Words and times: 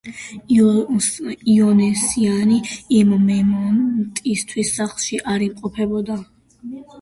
იონესიანი 0.59 2.57
იმ 3.01 3.11
მომენტისთვის 3.27 4.73
სახლში 4.79 5.21
არ 5.35 5.47
იმყოფებოდა. 5.51 6.19